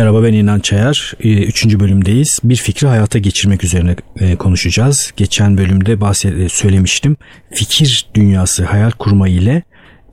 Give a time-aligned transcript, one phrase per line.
[0.00, 1.14] Merhaba ben İnan Çayar.
[1.20, 2.38] Ee, üçüncü bölümdeyiz.
[2.44, 5.12] Bir fikri hayata geçirmek üzerine e, konuşacağız.
[5.16, 7.16] Geçen bölümde bahset e, söylemiştim.
[7.50, 9.62] Fikir dünyası hayal kurma ile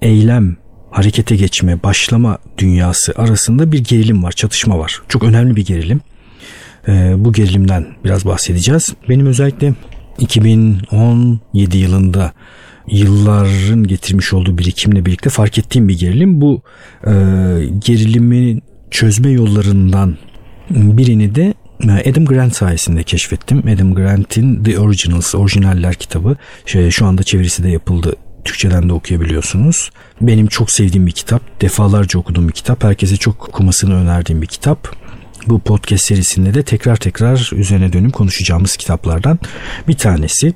[0.02, 0.58] eylem,
[0.92, 5.02] harekete geçme, başlama dünyası arasında bir gerilim var, çatışma var.
[5.08, 6.02] Çok önemli bir gerilim.
[6.88, 8.94] Ee, bu gerilimden biraz bahsedeceğiz.
[9.10, 9.74] Benim özellikle
[10.20, 12.34] 2017 yılında
[12.88, 16.42] yılların getirmiş olduğu birikimle birlikte fark ettiğim bir gerilim.
[16.42, 16.62] Bu
[17.08, 17.12] e,
[17.86, 20.18] gerilimin çözme yollarından
[20.70, 23.64] birini de e, Adam Grant sayesinde keşfettim.
[23.74, 26.38] Adam Grant'in The Originals, orijinaller kitabı.
[26.66, 28.16] Şey, şu anda çevirisi de yapıldı.
[28.46, 29.92] Türkçeden de okuyabiliyorsunuz.
[30.22, 31.62] Benim çok sevdiğim bir kitap.
[31.62, 32.84] Defalarca okuduğum bir kitap.
[32.84, 34.96] Herkese çok okumasını önerdiğim bir kitap.
[35.48, 39.40] Bu podcast serisinde de tekrar tekrar üzerine dönüp konuşacağımız kitaplardan
[39.88, 40.54] bir tanesi.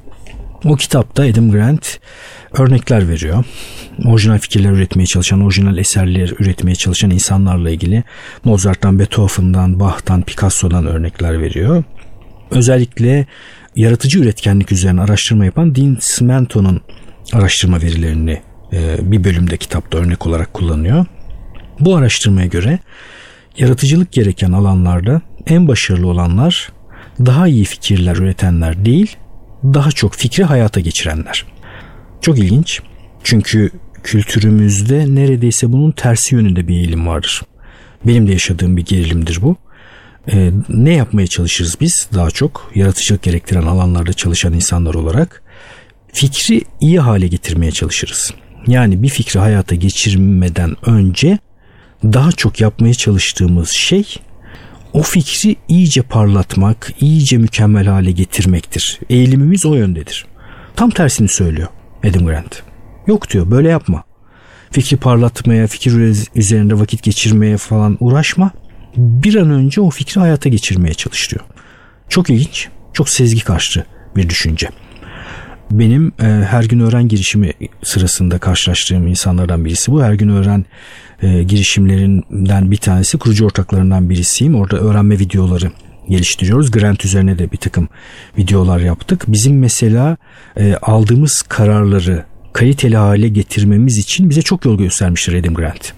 [0.65, 1.99] O kitapta Adam Grant
[2.53, 3.43] örnekler veriyor.
[4.05, 8.03] Orijinal fikirler üretmeye çalışan, orijinal eserler üretmeye çalışan insanlarla ilgili
[8.43, 11.83] Mozart'tan, Beethoven'dan, Bach'tan, Picasso'dan örnekler veriyor.
[12.51, 13.25] Özellikle
[13.75, 16.81] yaratıcı üretkenlik üzerine araştırma yapan Dean Smenton'un
[17.33, 18.41] araştırma verilerini
[18.73, 21.05] e, bir bölümde kitapta örnek olarak kullanıyor.
[21.79, 22.79] Bu araştırmaya göre
[23.57, 26.71] yaratıcılık gereken alanlarda en başarılı olanlar
[27.19, 29.15] daha iyi fikirler üretenler değil,
[29.63, 31.45] daha çok fikri hayata geçirenler.
[32.21, 32.81] Çok ilginç.
[33.23, 33.71] Çünkü
[34.03, 37.41] kültürümüzde neredeyse bunun tersi yönünde bir eğilim vardır.
[38.07, 39.55] Benim de yaşadığım bir gerilimdir bu.
[40.31, 45.43] Ee, ne yapmaya çalışırız biz daha çok yaratıcılık gerektiren alanlarda çalışan insanlar olarak?
[46.13, 48.33] Fikri iyi hale getirmeye çalışırız.
[48.67, 51.39] Yani bir fikri hayata geçirmeden önce
[52.03, 54.05] daha çok yapmaya çalıştığımız şey
[54.93, 58.99] o fikri iyice parlatmak, iyice mükemmel hale getirmektir.
[59.09, 60.25] Eğilimimiz o yöndedir.
[60.75, 61.67] Tam tersini söylüyor
[62.09, 62.63] Adam Grant.
[63.07, 64.03] Yok diyor böyle yapma.
[64.71, 65.91] Fikri parlatmaya, fikir
[66.35, 68.51] üzerinde vakit geçirmeye falan uğraşma.
[68.97, 71.43] Bir an önce o fikri hayata geçirmeye çalış diyor.
[72.09, 73.85] Çok ilginç, çok sezgi karşı
[74.15, 74.69] bir düşünce.
[75.71, 77.53] Benim e, her gün öğren girişimi
[77.83, 80.03] sırasında karşılaştığım insanlardan birisi bu.
[80.03, 80.65] Her gün öğren
[81.21, 84.55] e, girişimlerinden bir tanesi kurucu ortaklarından birisiyim.
[84.55, 85.71] Orada öğrenme videoları
[86.09, 86.71] geliştiriyoruz.
[86.71, 87.89] Grant üzerine de bir takım
[88.37, 89.23] videolar yaptık.
[89.27, 90.17] Bizim mesela
[90.57, 95.93] e, aldığımız kararları kaliteli hale getirmemiz için bize çok yol göstermiştir Adam Grant.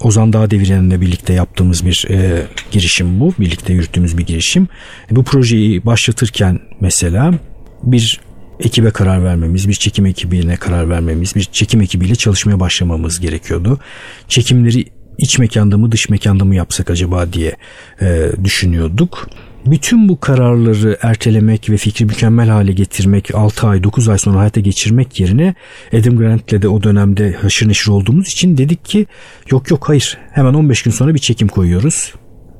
[0.00, 3.34] Ozan Dağ Deviren'le birlikte yaptığımız bir e, girişim bu.
[3.38, 4.68] Birlikte yürüttüğümüz bir girişim.
[5.10, 7.34] Bu projeyi başlatırken mesela
[7.82, 8.20] bir
[8.60, 13.80] ekibe karar vermemiz, bir çekim ekibine karar vermemiz, bir çekim ekibiyle çalışmaya başlamamız gerekiyordu.
[14.28, 14.84] Çekimleri
[15.18, 17.56] iç mekanda mı dış mekanda mı yapsak acaba diye
[18.00, 19.28] e, düşünüyorduk.
[19.66, 24.60] Bütün bu kararları ertelemek ve fikri mükemmel hale getirmek 6 ay 9 ay sonra hayata
[24.60, 25.54] geçirmek yerine
[25.92, 29.06] Adam Grant'le de o dönemde haşır neşir olduğumuz için dedik ki
[29.50, 32.14] yok yok hayır hemen 15 gün sonra bir çekim koyuyoruz.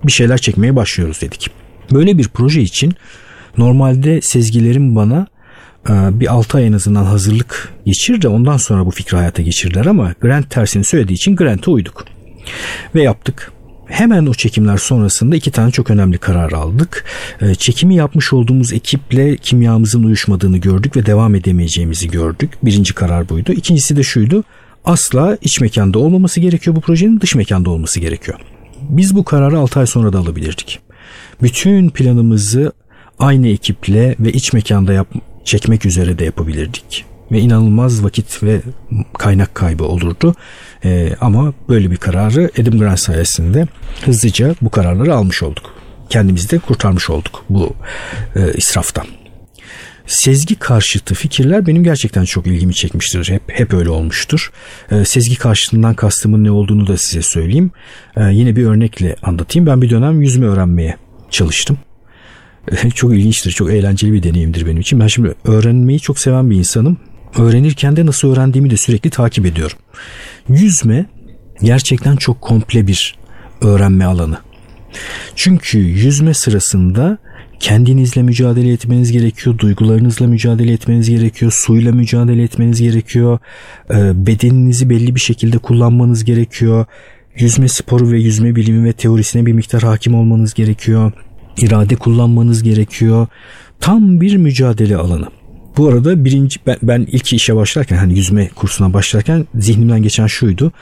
[0.04, 1.50] Bir şeyler çekmeye başlıyoruz dedik.
[1.92, 2.94] Böyle bir proje için
[3.58, 5.26] normalde sezgilerim bana
[5.88, 9.86] e, bir 6 ay en azından hazırlık geçir de ondan sonra bu fikri hayata geçirdiler
[9.86, 12.15] ama Grant tersini söylediği için Grant'a uyduk.
[12.94, 13.52] Ve yaptık.
[13.86, 17.04] Hemen o çekimler sonrasında iki tane çok önemli karar aldık.
[17.40, 22.50] E, çekimi yapmış olduğumuz ekiple kimyamızın uyuşmadığını gördük ve devam edemeyeceğimizi gördük.
[22.62, 23.52] Birinci karar buydu.
[23.52, 24.44] İkincisi de şuydu.
[24.84, 28.38] Asla iç mekanda olmaması gerekiyor bu projenin dış mekanda olması gerekiyor.
[28.80, 30.80] Biz bu kararı 6 ay sonra da alabilirdik.
[31.42, 32.72] Bütün planımızı
[33.18, 35.08] aynı ekiple ve iç mekanda yap
[35.44, 37.04] çekmek üzere de yapabilirdik.
[37.32, 38.60] Ve inanılmaz vakit ve
[39.18, 40.34] kaynak kaybı olurdu.
[40.84, 43.66] Ee, ama böyle bir kararı Adam Grant sayesinde
[44.04, 45.74] hızlıca bu kararları almış olduk.
[46.10, 47.74] Kendimizi de kurtarmış olduk bu
[48.36, 49.06] e, israftan.
[50.06, 53.30] Sezgi karşıtı fikirler benim gerçekten çok ilgimi çekmiştir.
[53.30, 54.52] Hep hep öyle olmuştur.
[54.90, 57.70] Ee, sezgi karşıtından kastımın ne olduğunu da size söyleyeyim.
[58.16, 59.66] Ee, yine bir örnekle anlatayım.
[59.66, 60.96] Ben bir dönem yüzme öğrenmeye
[61.30, 61.78] çalıştım.
[62.94, 65.00] çok ilginçtir, çok eğlenceli bir deneyimdir benim için.
[65.00, 66.96] Ben şimdi öğrenmeyi çok seven bir insanım.
[67.38, 69.78] Öğrenirken de nasıl öğrendiğimi de sürekli takip ediyorum.
[70.48, 71.06] Yüzme
[71.62, 73.14] gerçekten çok komple bir
[73.60, 74.38] öğrenme alanı.
[75.34, 77.18] Çünkü yüzme sırasında
[77.60, 83.38] kendinizle mücadele etmeniz gerekiyor, duygularınızla mücadele etmeniz gerekiyor, suyla mücadele etmeniz gerekiyor,
[83.90, 86.86] e, bedeninizi belli bir şekilde kullanmanız gerekiyor,
[87.36, 91.12] yüzme sporu ve yüzme bilimi ve teorisine bir miktar hakim olmanız gerekiyor
[91.56, 93.26] irade kullanmanız gerekiyor.
[93.80, 95.26] Tam bir mücadele alanı.
[95.76, 100.72] Bu arada birinci ben, ben ilk işe başlarken hani yüzme kursuna başlarken zihnimden geçen şuydu.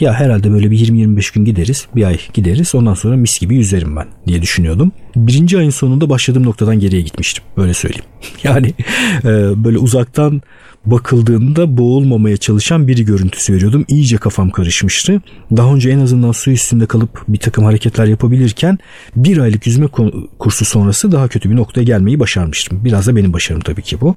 [0.00, 1.86] Ya herhalde böyle bir 20-25 gün gideriz.
[1.96, 2.74] Bir ay gideriz.
[2.74, 4.92] Ondan sonra mis gibi yüzerim ben diye düşünüyordum.
[5.16, 7.44] Birinci ayın sonunda başladığım noktadan geriye gitmiştim.
[7.56, 8.04] Böyle söyleyeyim.
[8.44, 8.74] Yani
[9.24, 9.30] e,
[9.64, 10.42] böyle uzaktan
[10.86, 13.84] bakıldığında boğulmamaya çalışan biri görüntüsü veriyordum.
[13.88, 15.22] İyice kafam karışmıştı.
[15.56, 18.78] Daha önce en azından su üstünde kalıp bir takım hareketler yapabilirken
[19.16, 19.86] bir aylık yüzme
[20.38, 22.84] kursu sonrası daha kötü bir noktaya gelmeyi başarmıştım.
[22.84, 24.16] Biraz da benim başarım tabii ki bu.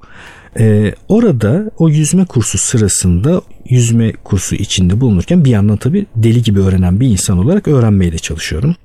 [0.58, 6.60] Ee, orada o yüzme kursu sırasında yüzme kursu içinde bulunurken bir yandan tabii deli gibi
[6.60, 8.76] öğrenen bir insan olarak öğrenmeye de çalışıyorum.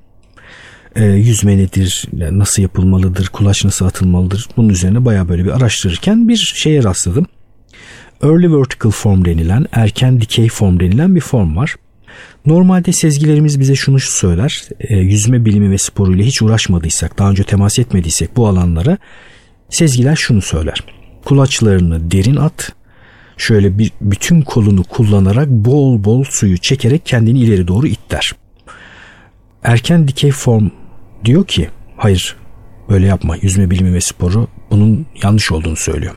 [0.96, 6.36] Ee, yüzme nedir, nasıl yapılmalıdır, kulaç nasıl atılmalıdır bunun üzerine baya böyle bir araştırırken bir
[6.36, 7.26] şeye rastladım.
[8.22, 11.74] Early vertical form denilen, erken dikey form denilen bir form var.
[12.46, 14.62] Normalde sezgilerimiz bize şunu söyler.
[14.80, 18.98] E, yüzme bilimi ve sporuyla hiç uğraşmadıysak, daha önce temas etmediysek bu alanlara
[19.70, 20.84] sezgiler şunu söyler.
[21.24, 22.72] Kulaçlarını derin at.
[23.36, 28.32] Şöyle bir bütün kolunu kullanarak bol bol suyu çekerek kendini ileri doğru it der.
[29.62, 30.70] Erken dikey form
[31.24, 32.36] diyor ki hayır
[32.88, 36.14] böyle yapma yüzme bilimi ve sporu bunun yanlış olduğunu söylüyor.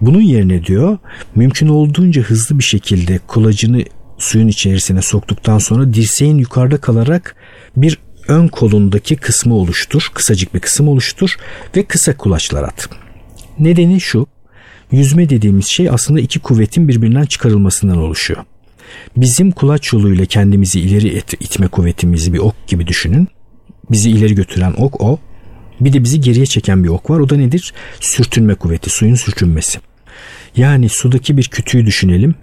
[0.00, 0.98] Bunun yerine diyor
[1.34, 3.84] mümkün olduğunca hızlı bir şekilde kulacını
[4.18, 7.36] suyun içerisine soktuktan sonra dirseğin yukarıda kalarak
[7.76, 7.98] bir
[8.28, 10.10] ön kolundaki kısmı oluştur.
[10.14, 11.36] Kısacık bir kısım oluştur
[11.76, 12.88] ve kısa kulaçlar at.
[13.58, 14.26] Nedeni şu.
[14.92, 18.44] Yüzme dediğimiz şey aslında iki kuvvetin birbirinden çıkarılmasından oluşuyor.
[19.16, 23.28] Bizim kulaç yoluyla kendimizi ileri it, itme kuvvetimizi bir ok gibi düşünün.
[23.90, 25.18] Bizi ileri götüren ok o.
[25.80, 27.20] Bir de bizi geriye çeken bir ok var.
[27.20, 27.74] O da nedir?
[28.00, 29.78] Sürtünme kuvveti, suyun sürtünmesi.
[30.56, 32.34] Yani sudaki bir kütüğü düşünelim.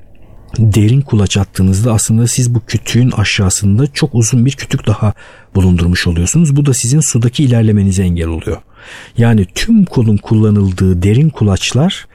[0.58, 5.14] Derin kulaç attığınızda aslında siz bu kütüğün aşağısında çok uzun bir kütük daha
[5.56, 6.56] bulundurmuş oluyorsunuz.
[6.56, 8.62] Bu da sizin sudaki ilerlemenize engel oluyor.
[9.18, 12.08] Yani tüm kolun kullanıldığı derin kulaçlar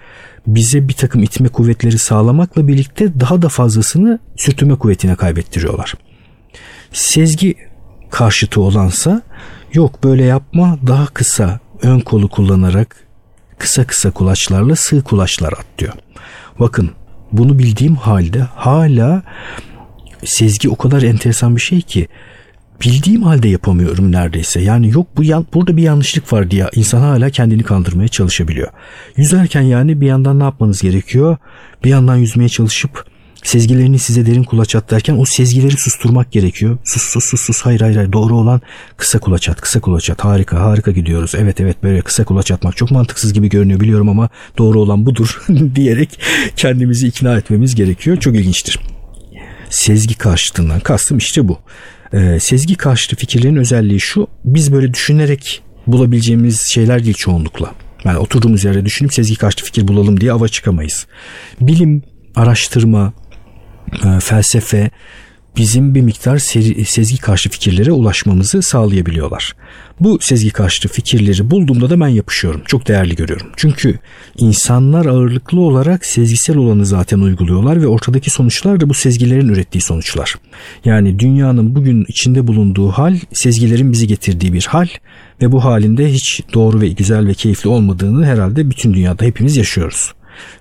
[0.47, 5.95] bize bir takım itme kuvvetleri sağlamakla birlikte daha da fazlasını sürtünme kuvvetine kaybettiriyorlar.
[6.93, 7.55] Sezgi
[8.11, 9.23] karşıtı olansa
[9.73, 12.97] yok böyle yapma daha kısa ön kolu kullanarak
[13.59, 15.93] kısa kısa kulaçlarla sığ kulaçlar at diyor.
[16.61, 16.91] Bakın
[17.33, 19.23] bunu bildiğim halde hala
[20.25, 22.09] sezgi o kadar enteresan bir şey ki
[22.81, 24.61] bildiğim halde yapamıyorum neredeyse.
[24.61, 28.69] Yani yok bu yan, burada bir yanlışlık var diye insan hala kendini kandırmaya çalışabiliyor.
[29.17, 31.37] Yüzerken yani bir yandan ne yapmanız gerekiyor?
[31.85, 33.07] Bir yandan yüzmeye çalışıp
[33.47, 36.79] sezgilerini size derin kulaç at derken o sezgileri susturmak gerekiyor.
[36.85, 38.13] Sus sus sus sus hayır hayır, hayır.
[38.13, 38.61] doğru olan
[38.97, 41.35] kısa kulaç at kısa kulaç at harika harika gidiyoruz.
[41.35, 45.43] Evet evet böyle kısa kulaç atmak çok mantıksız gibi görünüyor biliyorum ama doğru olan budur
[45.75, 46.21] diyerek
[46.57, 48.17] kendimizi ikna etmemiz gerekiyor.
[48.17, 48.79] Çok ilginçtir.
[49.71, 51.59] Sezgi karşıtından kastım işte bu.
[52.13, 57.75] Ee, sezgi karşıtı fikirlerin özelliği şu biz böyle düşünerek bulabileceğimiz şeyler değil çoğunlukla.
[58.05, 61.07] Yani oturduğumuz yerde düşünüp sezgi karşıtı fikir bulalım diye ava çıkamayız.
[61.61, 62.03] Bilim,
[62.35, 63.13] araştırma,
[64.05, 64.91] e, felsefe
[65.57, 66.39] bizim bir miktar
[66.87, 69.55] sezgi karşı fikirlere ulaşmamızı sağlayabiliyorlar.
[70.01, 72.63] Bu sezgi karşıtı fikirleri bulduğumda da ben yapışıyorum.
[72.67, 73.47] Çok değerli görüyorum.
[73.57, 73.99] Çünkü
[74.39, 80.35] insanlar ağırlıklı olarak sezgisel olanı zaten uyguluyorlar ve ortadaki sonuçlar da bu sezgilerin ürettiği sonuçlar.
[80.85, 84.89] Yani dünyanın bugün içinde bulunduğu hal sezgilerin bizi getirdiği bir hal
[85.43, 90.13] ve bu halinde hiç doğru ve güzel ve keyifli olmadığını herhalde bütün dünyada hepimiz yaşıyoruz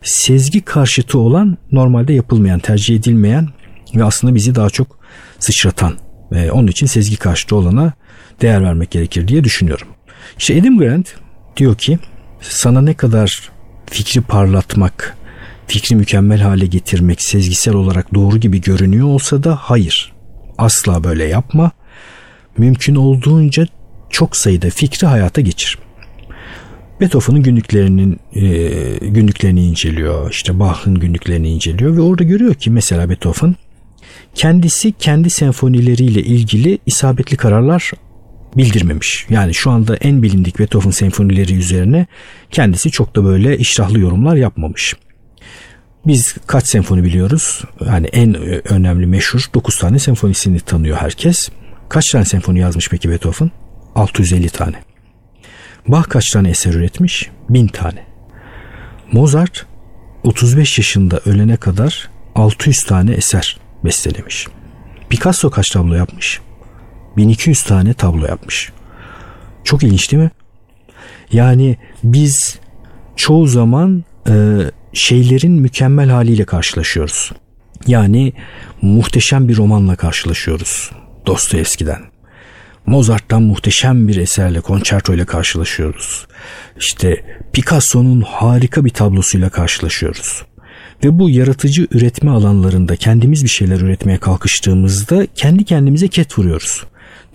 [0.01, 3.47] sezgi karşıtı olan normalde yapılmayan, tercih edilmeyen
[3.95, 4.99] ve aslında bizi daha çok
[5.39, 5.93] sıçratan
[6.31, 7.93] ve onun için sezgi karşıtı olana
[8.41, 9.87] değer vermek gerekir diye düşünüyorum.
[10.39, 11.15] İşte Adam Grant
[11.57, 11.99] diyor ki
[12.41, 13.51] sana ne kadar
[13.85, 15.17] fikri parlatmak,
[15.67, 20.13] fikri mükemmel hale getirmek sezgisel olarak doğru gibi görünüyor olsa da hayır.
[20.57, 21.71] Asla böyle yapma.
[22.57, 23.67] Mümkün olduğunca
[24.09, 25.77] çok sayıda fikri hayata geçir.
[27.01, 28.43] Beethoven'ın günlüklerinin e,
[29.07, 30.31] günlüklerini inceliyor.
[30.31, 33.55] İşte Bach'ın günlüklerini inceliyor ve orada görüyor ki mesela Beethoven
[34.35, 37.91] kendisi kendi senfonileriyle ilgili isabetli kararlar
[38.57, 39.25] bildirmemiş.
[39.29, 42.05] Yani şu anda en bilindik Beethoven senfonileri üzerine
[42.51, 44.95] kendisi çok da böyle iştahlı yorumlar yapmamış.
[46.07, 47.63] Biz kaç senfoni biliyoruz?
[47.85, 48.35] Yani en
[48.73, 51.49] önemli meşhur 9 tane senfonisini tanıyor herkes.
[51.89, 53.51] Kaç tane senfoni yazmış peki Beethoven?
[53.95, 54.75] 650 tane.
[55.87, 57.29] Bach kaç tane eser üretmiş?
[57.49, 58.05] Bin tane.
[59.11, 59.65] Mozart
[60.23, 64.47] 35 yaşında ölene kadar 600 tane eser bestelemiş.
[65.09, 66.39] Picasso kaç tablo yapmış?
[67.17, 68.71] 1200 tane tablo yapmış.
[69.63, 70.31] Çok ilginç değil mi?
[71.31, 72.59] Yani biz
[73.15, 74.33] çoğu zaman e,
[74.93, 77.31] şeylerin mükemmel haliyle karşılaşıyoruz.
[77.87, 78.33] Yani
[78.81, 80.91] muhteşem bir romanla karşılaşıyoruz
[81.25, 82.01] Dostoyevski'den.
[82.85, 86.27] Mozart'tan muhteşem bir eserle, konçerto ile karşılaşıyoruz.
[86.79, 90.45] İşte Picasso'nun harika bir tablosuyla karşılaşıyoruz.
[91.05, 96.83] Ve bu yaratıcı üretme alanlarında kendimiz bir şeyler üretmeye kalkıştığımızda kendi kendimize ket vuruyoruz.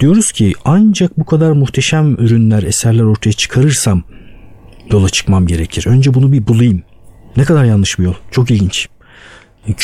[0.00, 4.02] Diyoruz ki ancak bu kadar muhteşem ürünler, eserler ortaya çıkarırsam
[4.92, 5.86] yola çıkmam gerekir.
[5.86, 6.82] Önce bunu bir bulayım.
[7.36, 8.14] Ne kadar yanlış bir yol.
[8.30, 8.88] Çok ilginç.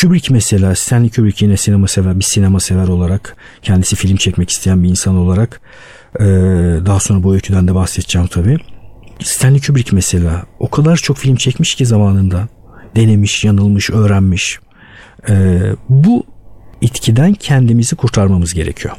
[0.00, 4.84] Kubrick mesela Stanley Kubrick yine sinema sever bir sinema sever olarak kendisi film çekmek isteyen
[4.84, 5.60] bir insan olarak
[6.86, 8.58] daha sonra bu öyküden de bahsedeceğim tabii.
[9.22, 12.48] Stanley Kubrick mesela o kadar çok film çekmiş ki zamanında
[12.96, 14.58] denemiş, yanılmış, öğrenmiş.
[15.88, 16.24] bu
[16.80, 18.96] itkiden kendimizi kurtarmamız gerekiyor.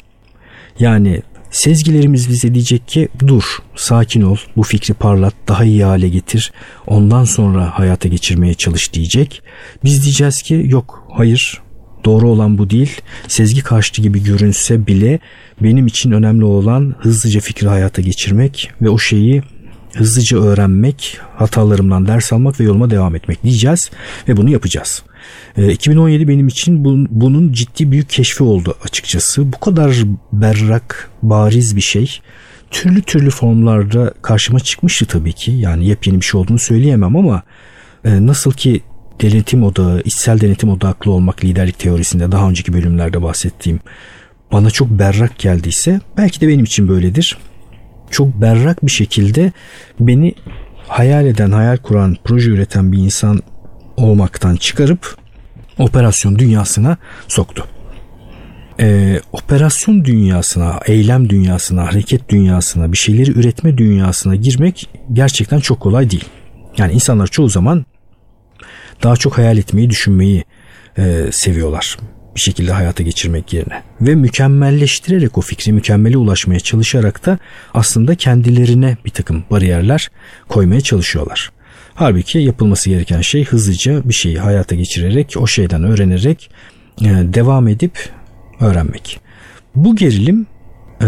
[0.80, 3.44] Yani Sezgilerimiz bize diyecek ki dur,
[3.76, 6.52] sakin ol, bu fikri parlat, daha iyi hale getir,
[6.88, 9.42] ondan sonra hayata geçirmeye çalış diyecek.
[9.84, 11.62] Biz diyeceğiz ki yok, hayır,
[12.06, 13.02] doğru olan bu değil.
[13.28, 15.20] Sezgi karşıtı gibi görünse bile
[15.62, 19.42] benim için önemli olan hızlıca fikri hayata geçirmek ve o şeyi
[19.98, 23.92] hızlıca öğrenmek, hatalarımdan ders almak ve yoluma devam etmek diyeceğiz
[24.28, 25.04] ve bunu yapacağız.
[25.58, 29.54] 2017 ee, benim için bunun ciddi büyük keşfi oldu açıkçası.
[29.54, 29.96] Bu kadar
[30.34, 32.20] berrak, bariz bir şey
[32.72, 35.52] türlü türlü formlarda karşıma çıkmıştı tabii ki.
[35.52, 37.44] Yani yepyeni bir şey olduğunu söyleyemem ama
[38.06, 38.82] e, nasıl ki
[39.22, 43.80] denetim odağı, içsel denetim odaklı olmak liderlik teorisinde daha önceki bölümlerde bahsettiğim
[44.52, 47.38] bana çok berrak geldiyse belki de benim için böyledir.
[48.12, 49.52] Çok berrak bir şekilde
[50.00, 50.36] beni
[50.88, 53.40] hayal eden, hayal kuran, proje üreten bir insan
[53.98, 55.18] olmaktan çıkarıp
[55.78, 56.98] operasyon dünyasına
[57.28, 57.66] soktu.
[58.80, 66.10] Ee, operasyon dünyasına, eylem dünyasına, hareket dünyasına, bir şeyleri üretme dünyasına girmek gerçekten çok kolay
[66.10, 66.26] değil.
[66.78, 67.86] Yani insanlar çoğu zaman
[69.04, 70.44] daha çok hayal etmeyi, düşünmeyi
[70.98, 71.98] e, seviyorlar
[72.38, 73.84] bir şekilde hayata geçirmek yerine.
[74.02, 77.40] Ve mükemmelleştirerek o fikri mükemmele ulaşmaya çalışarak da
[77.74, 80.10] aslında kendilerine bir takım bariyerler
[80.48, 81.52] koymaya çalışıyorlar.
[81.96, 86.50] Halbuki yapılması gereken şey hızlıca bir şeyi hayata geçirerek, o şeyden öğrenerek
[87.02, 88.10] e, devam edip
[88.60, 89.20] öğrenmek.
[89.76, 90.46] Bu gerilim
[91.02, 91.08] e,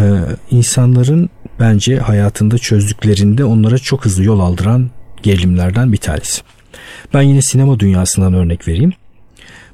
[0.51, 4.89] insanların bence hayatında çözdüklerinde onlara çok hızlı yol aldıran
[5.23, 6.41] gerilimlerden bir tanesi.
[7.13, 8.93] Ben yine sinema dünyasından örnek vereyim.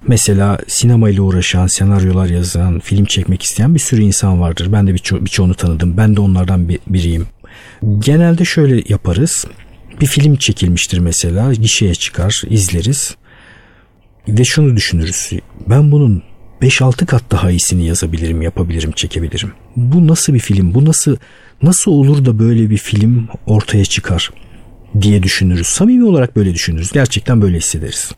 [0.08, 4.72] Mesela sinema ile uğraşan, senaryolar yazan, film çekmek isteyen bir sürü insan vardır.
[4.72, 5.98] Ben de birço- birçoğunu tanıdım.
[5.98, 7.28] Ben de onlardan biriyim.
[8.00, 9.46] Genelde şöyle yaparız.
[10.02, 13.16] Bir film çekilmiştir mesela gişeye çıkar izleriz.
[14.28, 15.32] Ve şunu düşünürüz.
[15.70, 16.24] Ben bunun
[16.62, 19.52] 5-6 kat daha iyisini yazabilirim yapabilirim çekebilirim.
[19.76, 20.74] Bu nasıl bir film?
[20.74, 21.16] Bu nasıl
[21.62, 24.32] nasıl olur da böyle bir film ortaya çıkar
[25.02, 25.68] diye düşünürüz.
[25.68, 26.92] Samimi olarak böyle düşünürüz.
[26.92, 28.12] Gerçekten böyle hissederiz.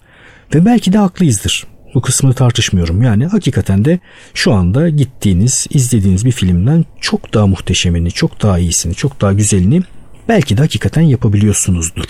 [0.55, 1.67] Ve belki de haklıyızdır
[1.97, 3.01] bu kısmını tartışmıyorum.
[3.01, 3.99] Yani hakikaten de
[4.33, 9.81] şu anda gittiğiniz, izlediğiniz bir filmden çok daha muhteşemini, çok daha iyisini, çok daha güzelini
[10.27, 12.05] belki de hakikaten yapabiliyorsunuzdur.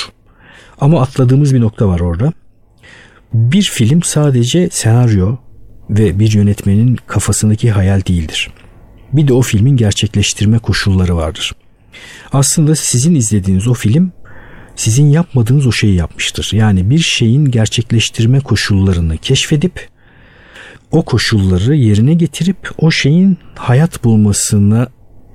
[0.82, 2.34] Ama atladığımız bir nokta var orada.
[3.34, 5.38] Bir film sadece senaryo
[5.90, 8.52] ve bir yönetmenin kafasındaki hayal değildir.
[9.14, 11.56] Bir de o filmin gerçekleştirme koşulları vardır.
[12.34, 14.12] Aslında sizin izlediğiniz o film
[14.78, 16.50] sizin yapmadığınız o şeyi yapmıştır.
[16.54, 19.88] Yani bir şeyin gerçekleştirme koşullarını keşfedip
[20.92, 24.88] o koşulları yerine getirip o şeyin hayat bulmasına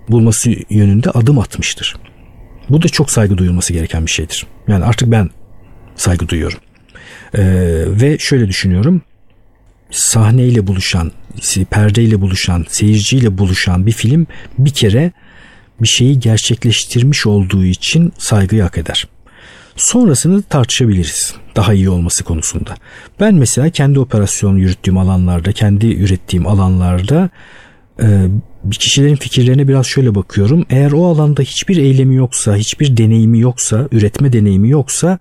[0.08, 1.96] bulması yönünde adım atmıştır.
[2.70, 4.46] Bu da çok saygı duyulması gereken bir şeydir.
[4.68, 5.30] Yani artık ben
[5.96, 6.58] saygı duyuyorum.
[7.34, 7.42] Ee,
[7.86, 9.02] ve şöyle düşünüyorum.
[9.90, 11.12] Sahneyle buluşan,
[11.70, 14.26] perdeyle buluşan, seyirciyle buluşan bir film
[14.58, 15.12] bir kere
[15.82, 19.08] bir şeyi gerçekleştirmiş olduğu için saygıyı hak eder.
[19.76, 22.74] Sonrasını tartışabiliriz daha iyi olması konusunda.
[23.20, 27.30] Ben mesela kendi operasyon yürüttüğüm alanlarda, kendi ürettiğim alanlarda
[28.02, 28.26] e,
[28.64, 30.66] bir kişilerin fikirlerine biraz şöyle bakıyorum.
[30.70, 35.18] Eğer o alanda hiçbir eylemi yoksa, hiçbir deneyimi yoksa, üretme deneyimi yoksa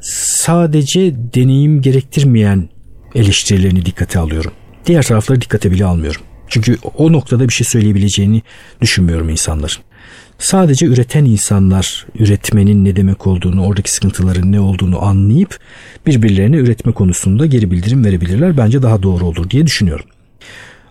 [0.00, 2.68] sadece deneyim gerektirmeyen
[3.14, 4.52] eleştirilerini dikkate alıyorum.
[4.86, 6.20] Diğer tarafları dikkate bile almıyorum.
[6.48, 8.42] Çünkü o noktada bir şey söyleyebileceğini
[8.80, 9.76] düşünmüyorum insanların.
[10.42, 15.58] Sadece üreten insanlar üretmenin ne demek olduğunu, oradaki sıkıntıların ne olduğunu anlayıp
[16.06, 18.56] birbirlerine üretme konusunda geri bildirim verebilirler.
[18.56, 20.06] Bence daha doğru olur diye düşünüyorum.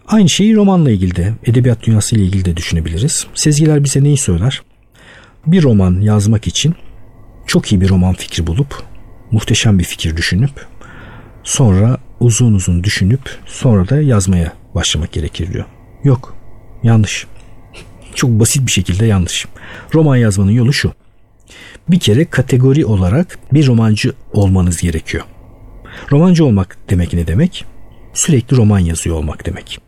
[0.08, 3.28] Aynı şeyi romanla ilgili de, edebiyat dünyası ile ilgili de düşünebiliriz.
[3.34, 4.62] Sezgiler bize neyi söyler?
[5.46, 6.76] Bir roman yazmak için
[7.48, 8.84] çok iyi bir roman fikri bulup,
[9.32, 10.66] muhteşem bir fikir düşünüp,
[11.44, 15.66] sonra uzun uzun düşünüp, sonra da yazmaya başlamak gerekir diyor.
[16.04, 16.36] Yok,
[16.84, 17.28] yanlış.
[18.16, 19.46] Çok basit bir şekilde yanlış.
[19.94, 20.94] Roman yazmanın yolu şu.
[21.90, 25.24] Bir kere kategori olarak bir romancı olmanız gerekiyor.
[26.12, 27.66] Romancı olmak demek ne demek?
[28.14, 29.80] Sürekli roman yazıyor olmak demek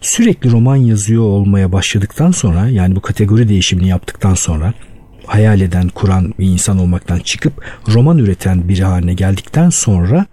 [0.00, 4.74] sürekli roman yazıyor olmaya başladıktan sonra yani bu kategori değişimini yaptıktan sonra
[5.26, 10.26] hayal eden, kuran bir insan olmaktan çıkıp roman üreten biri haline geldikten sonra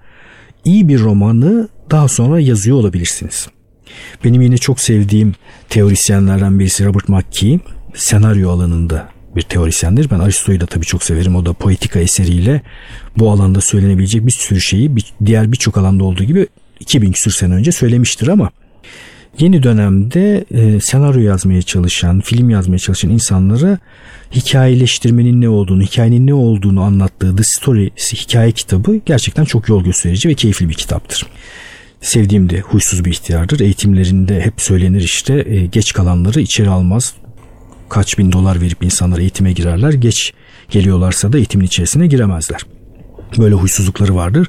[0.64, 3.48] iyi bir romanı daha sonra yazıyor olabilirsiniz.
[4.24, 5.34] Benim yine çok sevdiğim
[5.70, 7.60] teorisyenlerden birisi Robert McKee
[7.94, 10.10] senaryo alanında bir teorisyendir.
[10.10, 11.36] Ben Aristo'yu da tabii çok severim.
[11.36, 12.62] O da poetika eseriyle
[13.18, 16.48] bu alanda söylenebilecek bir sürü şeyi bir, diğer birçok alanda olduğu gibi
[16.80, 18.52] 2000 küsür sene önce söylemiştir ama
[19.40, 23.80] yeni dönemde e, senaryo yazmaya çalışan, film yazmaya çalışan insanlara
[24.32, 30.30] hikayeleştirmenin ne olduğunu, hikayenin ne olduğunu anlattığı The Story hikaye kitabı gerçekten çok yol gösterici
[30.30, 31.26] ve keyifli bir kitaptır.
[32.06, 33.60] Sevdiğim de huysuz bir ihtiyardır.
[33.60, 37.14] Eğitimlerinde hep söylenir işte e, geç kalanları içeri almaz.
[37.90, 39.94] Kaç bin dolar verip insanlar eğitime girerler.
[39.94, 40.34] Geç
[40.70, 42.62] geliyorlarsa da eğitimin içerisine giremezler.
[43.38, 44.48] Böyle huysuzlukları vardır.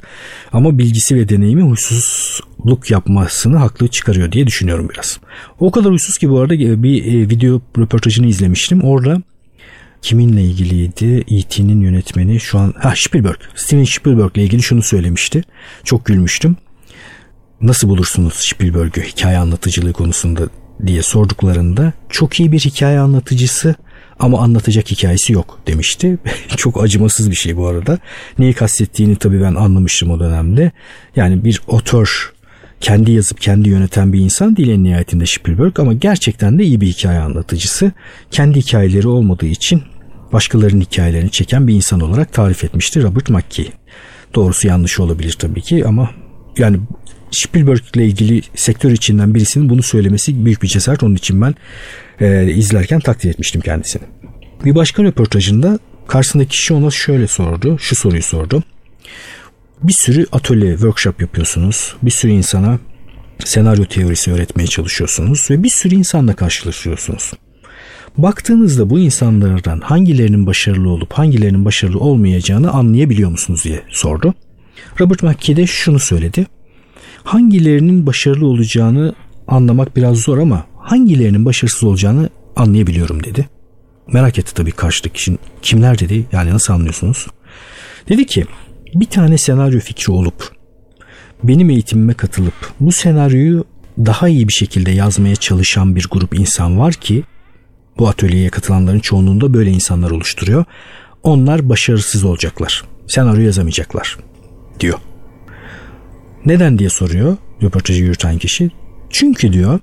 [0.53, 5.19] Ama bilgisi ve deneyimi huysuzluk yapmasını haklı çıkarıyor diye düşünüyorum biraz.
[5.59, 8.81] O kadar huysuz ki bu arada bir e, video röportajını izlemiştim.
[8.81, 9.21] Orada
[10.01, 11.23] kiminle ilgiliydi?
[11.27, 13.39] E.T.'nin yönetmeni şu an ha Spielberg.
[13.55, 15.43] Steven Spielberg ile ilgili şunu söylemişti.
[15.83, 16.57] Çok gülmüştüm.
[17.61, 20.41] Nasıl bulursunuz Spielberg'ü hikaye anlatıcılığı konusunda
[20.85, 23.75] diye sorduklarında çok iyi bir hikaye anlatıcısı
[24.19, 26.17] ama anlatacak hikayesi yok demişti.
[26.57, 27.99] Çok acımasız bir şey bu arada.
[28.39, 30.71] Neyi kastettiğini tabii ben anlamıştım o dönemde.
[31.15, 32.33] Yani bir otör
[32.81, 36.87] kendi yazıp kendi yöneten bir insan değil en nihayetinde Spielberg ama gerçekten de iyi bir
[36.87, 37.91] hikaye anlatıcısı.
[38.31, 39.83] Kendi hikayeleri olmadığı için
[40.33, 43.71] başkalarının hikayelerini çeken bir insan olarak tarif etmişti Robert McKee.
[44.35, 46.09] Doğrusu yanlış olabilir tabii ki ama
[46.57, 46.79] yani
[47.31, 51.03] Spielberg ile ilgili sektör içinden birisinin bunu söylemesi büyük bir cesaret.
[51.03, 51.55] Onun için ben
[52.21, 54.03] e, izlerken takdir etmiştim kendisini.
[54.65, 57.77] Bir başka röportajında karşısındaki kişi ona şöyle sordu.
[57.79, 58.63] Şu soruyu sordu.
[59.83, 61.95] Bir sürü atölye, workshop yapıyorsunuz.
[62.01, 62.79] Bir sürü insana
[63.45, 67.33] senaryo teorisi öğretmeye çalışıyorsunuz ve bir sürü insanla karşılaşıyorsunuz.
[68.17, 74.33] Baktığınızda bu insanlardan hangilerinin başarılı olup hangilerinin başarılı olmayacağını anlayabiliyor musunuz diye sordu.
[74.99, 76.45] Robert McKee de şunu söyledi.
[77.27, 79.15] Hangilerinin başarılı olacağını
[79.47, 83.49] anlamak biraz zor ama hangilerinin başarısız olacağını anlayabiliyorum dedi.
[84.13, 87.27] Merak etti tabii karşıdaki kişinin kimler dedi yani nasıl anlıyorsunuz?
[88.09, 88.45] Dedi ki
[88.95, 90.51] bir tane senaryo fikri olup
[91.43, 93.65] benim eğitimime katılıp bu senaryoyu
[93.97, 97.23] daha iyi bir şekilde yazmaya çalışan bir grup insan var ki
[97.97, 100.65] bu atölyeye katılanların çoğunluğunda böyle insanlar oluşturuyor.
[101.23, 102.83] Onlar başarısız olacaklar.
[103.07, 104.17] Senaryo yazamayacaklar
[104.79, 104.99] diyor.
[106.47, 108.71] Neden diye soruyor röportajı yürüten kişi.
[109.09, 109.79] Çünkü diyor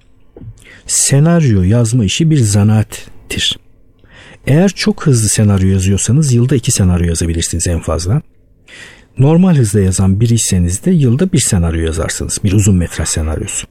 [0.86, 3.58] senaryo yazma işi bir zanaattir.
[4.46, 8.22] Eğer çok hızlı senaryo yazıyorsanız yılda iki senaryo yazabilirsiniz en fazla.
[9.18, 12.38] Normal hızda yazan biriyseniz de yılda bir senaryo yazarsınız.
[12.44, 13.66] Bir uzun metraj senaryosu.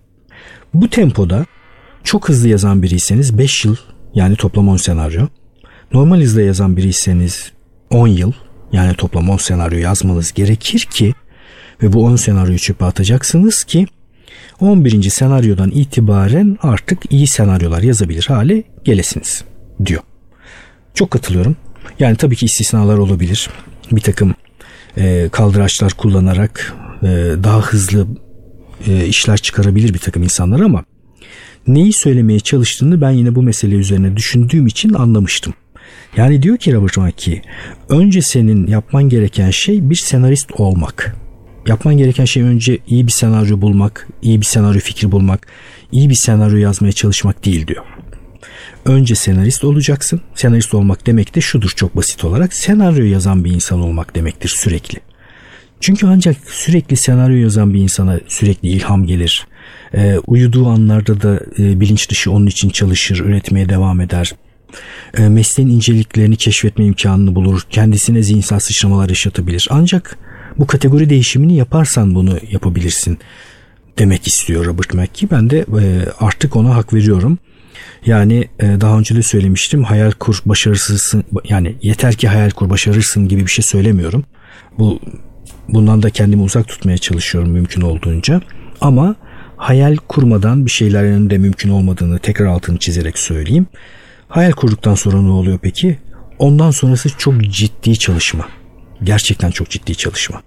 [0.73, 1.45] Bu tempoda
[2.03, 3.75] çok hızlı yazan biriyseniz 5 yıl
[4.13, 5.27] yani toplam 10 senaryo.
[5.93, 7.51] Normal hızda yazan biriyseniz
[7.89, 8.31] 10 yıl
[8.71, 11.13] yani toplam 10 senaryo yazmanız gerekir ki
[11.81, 13.87] ve bu 10 senaryoyu çöpe atacaksınız ki
[14.59, 15.09] 11.
[15.09, 19.43] senaryodan itibaren artık iyi senaryolar yazabilir hale gelesiniz
[19.85, 20.01] diyor.
[20.93, 21.55] Çok katılıyorum.
[21.99, 23.49] Yani tabii ki istisnalar olabilir.
[23.91, 24.35] Bir takım
[24.97, 27.07] e, kaldıraçlar kullanarak e,
[27.43, 28.07] daha hızlı
[28.87, 30.83] e, işler çıkarabilir bir takım insanlar ama
[31.67, 35.53] neyi söylemeye çalıştığını ben yine bu mesele üzerine düşündüğüm için anlamıştım.
[36.17, 37.41] Yani diyor ki Robert McKee,
[37.89, 41.15] önce senin yapman gereken şey bir senarist olmak.
[41.67, 45.47] Yapman gereken şey önce iyi bir senaryo bulmak, iyi bir senaryo fikri bulmak,
[45.91, 47.83] iyi bir senaryo yazmaya çalışmak değil diyor.
[48.85, 50.21] Önce senarist olacaksın.
[50.35, 52.53] Senarist olmak demek de şudur çok basit olarak.
[52.53, 54.99] Senaryo yazan bir insan olmak demektir sürekli.
[55.79, 59.47] Çünkü ancak sürekli senaryo yazan bir insana sürekli ilham gelir.
[59.93, 64.35] E, uyuduğu anlarda da e, bilinç dışı onun için çalışır, üretmeye devam eder.
[65.17, 67.61] E, mesleğin inceliklerini keşfetme imkanını bulur.
[67.69, 69.67] Kendisine zihinsel sıçramalar yaşatabilir.
[69.71, 70.17] Ancak
[70.57, 73.19] bu kategori değişimini yaparsan bunu yapabilirsin
[73.99, 75.29] demek istiyor Robert McKee.
[75.31, 77.37] Ben de e, artık ona hak veriyorum.
[78.05, 83.27] Yani e, daha önce de söylemiştim hayal kur başarısızsın yani yeter ki hayal kur başarırsın
[83.27, 84.25] gibi bir şey söylemiyorum.
[84.79, 84.99] Bu
[85.69, 88.41] bundan da kendimi uzak tutmaya çalışıyorum mümkün olduğunca.
[88.81, 89.15] Ama
[89.57, 93.67] hayal kurmadan bir şeylerin de mümkün olmadığını tekrar altını çizerek söyleyeyim.
[94.27, 95.99] Hayal kurduktan sonra ne oluyor peki?
[96.39, 98.47] Ondan sonrası çok ciddi çalışma.
[99.03, 100.41] Gerçekten çok ciddi çalışma.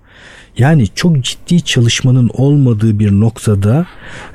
[0.59, 3.87] Yani çok ciddi çalışmanın olmadığı bir noktada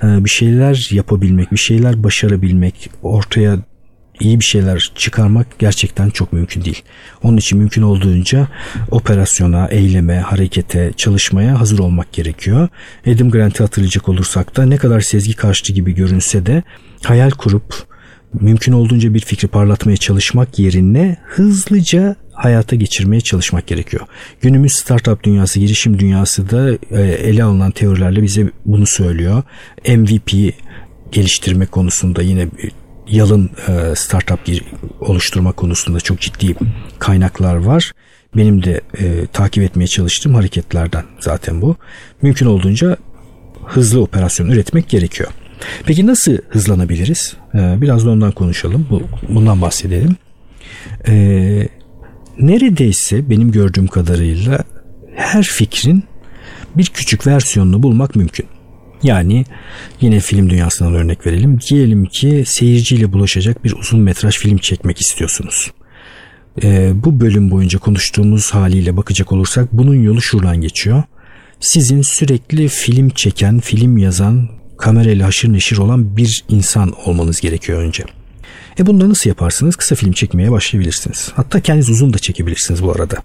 [0.03, 3.57] e, bir şeyler yapabilmek, bir şeyler başarabilmek, ortaya
[4.19, 6.81] iyi bir şeyler çıkarmak gerçekten çok mümkün değil.
[7.23, 8.47] Onun için mümkün olduğunca
[8.91, 12.67] operasyona, eyleme, harekete, çalışmaya hazır olmak gerekiyor.
[13.07, 16.63] Adam Grant'i hatırlayacak olursak da ne kadar sezgi karşıtı gibi görünse de
[17.03, 17.91] hayal kurup
[18.34, 24.06] mümkün olduğunca bir fikri parlatmaya çalışmak yerine hızlıca hayata geçirmeye çalışmak gerekiyor.
[24.41, 29.43] Günümüz startup dünyası, girişim dünyası da e, ele alınan teorilerle bize bunu söylüyor.
[29.88, 30.54] MVP
[31.12, 32.47] geliştirme konusunda yine
[33.08, 34.39] yalın e, startup
[34.99, 36.56] oluşturma konusunda çok ciddi
[36.99, 37.91] kaynaklar var.
[38.36, 41.75] Benim de e, takip etmeye çalıştığım hareketlerden zaten bu.
[42.21, 42.97] Mümkün olduğunca
[43.65, 45.30] hızlı operasyon üretmek gerekiyor.
[45.86, 47.34] Peki nasıl hızlanabiliriz?
[47.56, 48.88] Ee, biraz da ondan konuşalım.
[48.89, 50.15] Bu, bundan bahsedelim.
[51.08, 51.67] Ee,
[52.39, 54.63] neredeyse benim gördüğüm kadarıyla
[55.15, 56.04] her fikrin
[56.78, 58.46] bir küçük versiyonunu bulmak mümkün.
[59.04, 59.46] Yani
[60.02, 61.60] yine film dünyasından örnek verelim.
[61.70, 65.72] Diyelim ki seyirciyle bulaşacak bir uzun metraj film çekmek istiyorsunuz.
[66.63, 71.04] Ee, bu bölüm boyunca konuştuğumuz haliyle bakacak olursak bunun yolu şuradan geçiyor.
[71.60, 78.04] Sizin sürekli film çeken, film yazan, kamerayla haşır neşir olan bir insan olmanız gerekiyor önce.
[78.79, 79.75] E da nasıl yaparsınız?
[79.75, 81.31] Kısa film çekmeye başlayabilirsiniz.
[81.36, 83.17] Hatta kendiniz uzun da çekebilirsiniz bu arada.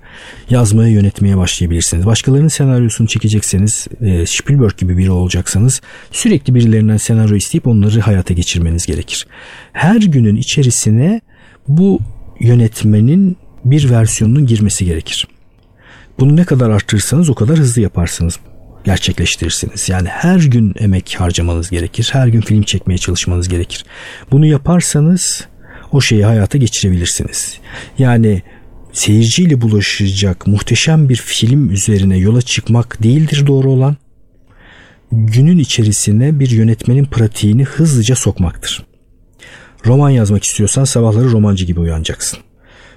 [0.50, 2.06] Yazmaya, yönetmeye başlayabilirsiniz.
[2.06, 5.80] Başkalarının senaryosunu çekecekseniz, e, Spielberg gibi biri olacaksanız
[6.10, 9.26] sürekli birilerinden senaryo isteyip onları hayata geçirmeniz gerekir.
[9.72, 11.20] Her günün içerisine
[11.68, 12.00] bu
[12.40, 15.28] yönetmenin bir versiyonunun girmesi gerekir.
[16.20, 18.38] Bunu ne kadar arttırırsanız o kadar hızlı yaparsınız
[18.86, 19.88] gerçekleştirirsiniz.
[19.88, 22.08] Yani her gün emek harcamanız gerekir.
[22.12, 23.84] Her gün film çekmeye çalışmanız gerekir.
[24.30, 25.46] Bunu yaparsanız
[25.92, 27.58] o şeyi hayata geçirebilirsiniz.
[27.98, 28.42] Yani
[28.92, 33.96] seyirciyle bulaşacak muhteşem bir film üzerine yola çıkmak değildir doğru olan.
[35.12, 38.86] Günün içerisine bir yönetmenin pratiğini hızlıca sokmaktır.
[39.86, 42.38] Roman yazmak istiyorsan sabahları romancı gibi uyanacaksın.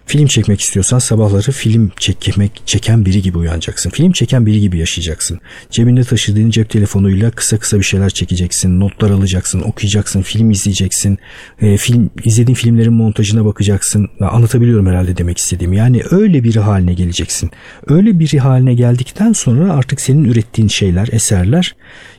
[0.10, 3.90] Film çekmek istiyorsan sabahları film çekmek çeken biri gibi uyanacaksın.
[3.90, 5.40] Film çeken biri gibi yaşayacaksın.
[5.70, 8.80] Cebinde taşıdığın cep telefonuyla kısa kısa bir şeyler çekeceksin.
[8.80, 11.18] Notlar alacaksın, okuyacaksın, film izleyeceksin.
[11.62, 14.10] E, film izlediğin filmlerin montajına bakacaksın.
[14.20, 15.74] Anlatabiliyorum herhalde demek istediğim.
[15.74, 17.52] Yani öyle biri haline geleceksin.
[17.88, 21.76] Öyle biri haline geldikten sonra artık senin ürettiğin şeyler, eserler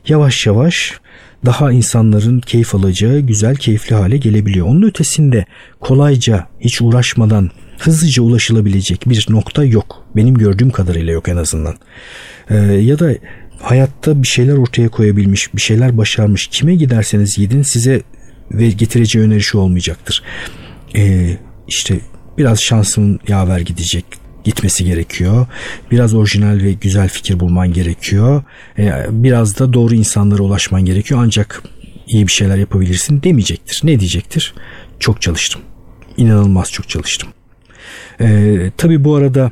[0.08, 1.00] yavaş yavaş
[1.46, 4.66] daha insanların keyif alacağı güzel keyifli hale gelebiliyor.
[4.66, 5.44] Onun ötesinde
[5.80, 10.04] kolayca hiç uğraşmadan hızlıca ulaşılabilecek bir nokta yok.
[10.16, 11.74] Benim gördüğüm kadarıyla yok en azından.
[12.50, 13.14] Ee, ya da
[13.62, 18.02] hayatta bir şeyler ortaya koyabilmiş, bir şeyler başarmış kime giderseniz gidin size
[18.50, 20.22] ve getireceği öneri şu olmayacaktır.
[20.96, 21.36] Ee,
[21.68, 22.00] işte
[22.38, 24.04] biraz şansın yaver gidecek
[24.44, 25.46] gitmesi gerekiyor.
[25.90, 28.42] Biraz orijinal ve güzel fikir bulman gerekiyor.
[28.78, 31.20] Ee, biraz da doğru insanlara ulaşman gerekiyor.
[31.24, 31.62] Ancak
[32.06, 33.80] iyi bir şeyler yapabilirsin demeyecektir.
[33.84, 34.54] Ne diyecektir?
[34.98, 35.60] Çok çalıştım.
[36.16, 37.28] İnanılmaz çok çalıştım.
[38.20, 39.50] Ee, tabii bu arada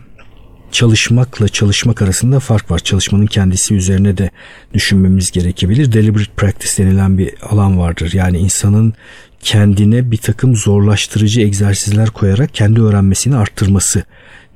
[0.73, 2.79] çalışmakla çalışmak arasında fark var.
[2.79, 4.31] Çalışmanın kendisi üzerine de
[4.75, 5.93] düşünmemiz gerekebilir.
[5.93, 8.11] Deliberate practice denilen bir alan vardır.
[8.15, 8.95] Yani insanın
[9.41, 14.03] kendine bir takım zorlaştırıcı egzersizler koyarak kendi öğrenmesini arttırması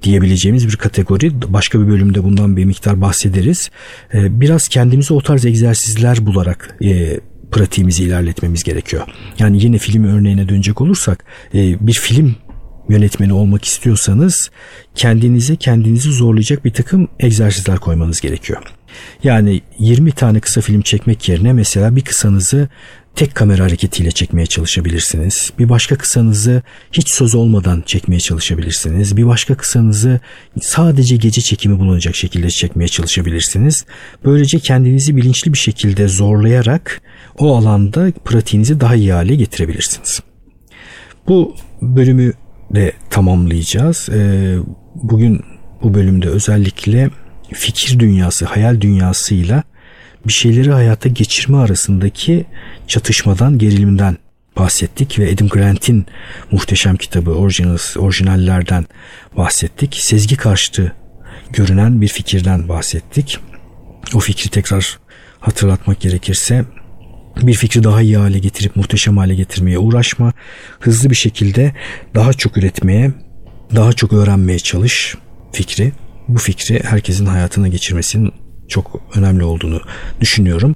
[0.02, 1.52] diyebileceğimiz bir kategori.
[1.52, 3.70] Başka bir bölümde bundan bir miktar bahsederiz.
[4.14, 7.20] Ee, biraz kendimize o tarz egzersizler bularak e,
[7.52, 9.06] pratiğimizi ilerletmemiz gerekiyor.
[9.38, 12.36] Yani yine film örneğine dönecek olursak e, bir film
[12.92, 14.50] yönetmeni olmak istiyorsanız
[14.94, 18.62] kendinize kendinizi zorlayacak bir takım egzersizler koymanız gerekiyor.
[19.24, 22.68] Yani 20 tane kısa film çekmek yerine mesela bir kısanızı
[23.16, 25.52] tek kamera hareketiyle çekmeye çalışabilirsiniz.
[25.58, 29.16] Bir başka kısanızı hiç söz olmadan çekmeye çalışabilirsiniz.
[29.16, 30.20] Bir başka kısanızı
[30.60, 33.84] sadece gece çekimi bulunacak şekilde çekmeye çalışabilirsiniz.
[34.24, 37.00] Böylece kendinizi bilinçli bir şekilde zorlayarak
[37.38, 40.20] o alanda pratiğinizi daha iyi hale getirebilirsiniz.
[41.28, 42.32] Bu bölümü
[42.74, 44.08] de tamamlayacağız.
[44.12, 44.56] Ee,
[44.94, 45.44] bugün
[45.82, 47.10] bu bölümde özellikle
[47.52, 49.62] fikir dünyası, hayal dünyasıyla
[50.26, 52.44] bir şeyleri hayata geçirme arasındaki
[52.86, 54.16] çatışmadan, gerilimden
[54.58, 56.06] bahsettik ve Adam Grant'in
[56.50, 58.86] muhteşem kitabı Originals, orijinallerden
[59.36, 59.94] bahsettik.
[59.94, 60.92] Sezgi karşıtı
[61.50, 63.38] görünen bir fikirden bahsettik.
[64.14, 64.98] O fikri tekrar
[65.40, 66.64] hatırlatmak gerekirse
[67.36, 70.32] bir fikri daha iyi hale getirip muhteşem hale getirmeye uğraşma.
[70.80, 71.74] Hızlı bir şekilde
[72.14, 73.12] daha çok üretmeye,
[73.74, 75.14] daha çok öğrenmeye çalış
[75.52, 75.92] fikri.
[76.28, 78.32] Bu fikri herkesin hayatına geçirmesinin
[78.68, 79.80] çok önemli olduğunu
[80.20, 80.74] düşünüyorum.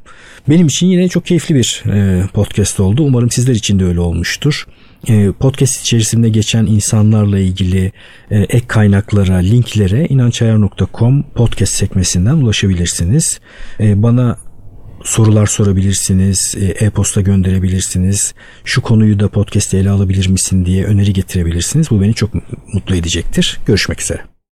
[0.48, 3.02] Benim için yine çok keyifli bir e, podcast oldu.
[3.02, 4.66] Umarım sizler için de öyle olmuştur.
[5.08, 7.92] E, podcast içerisinde geçen insanlarla ilgili
[8.30, 13.40] e, ek kaynaklara, linklere inançayar.com podcast sekmesinden ulaşabilirsiniz.
[13.80, 14.38] Bana
[15.06, 18.34] sorular sorabilirsiniz, e-posta gönderebilirsiniz.
[18.64, 21.90] Şu konuyu da podcast'te ele alabilir misin diye öneri getirebilirsiniz.
[21.90, 22.30] Bu beni çok
[22.74, 23.58] mutlu edecektir.
[23.66, 24.35] Görüşmek üzere.